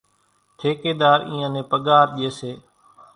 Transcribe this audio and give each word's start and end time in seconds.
ٺيڪيۮار 0.57 1.19
اينيان 1.27 1.51
نين 1.53 1.65
پڳار 1.71 2.05
ڄيَ 2.15 2.27
سي۔ 2.39 2.51